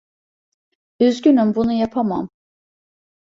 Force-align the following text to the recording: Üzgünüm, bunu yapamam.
Üzgünüm, 0.99 1.55
bunu 1.55 1.71
yapamam. 1.73 2.29